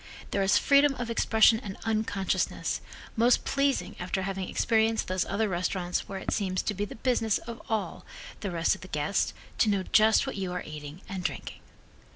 [0.31, 2.81] There is freedom of expression and unconsciousness,
[3.15, 7.37] most pleasing after having experienced those other restaurants where it seems to be the business
[7.37, 8.03] of all
[8.39, 11.59] the rest of the guests to know just what you are eating and drinking.